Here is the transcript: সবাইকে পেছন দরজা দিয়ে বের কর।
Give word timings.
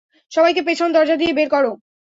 সবাইকে 0.31 0.61
পেছন 0.67 0.87
দরজা 0.91 1.15
দিয়ে 1.15 1.33
বের 1.33 1.49
কর। 1.49 1.65